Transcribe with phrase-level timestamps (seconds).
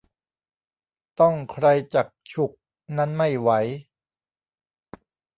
[1.19, 2.51] ต้องใครจักฉุก
[2.97, 3.49] นั้นไม่ไหว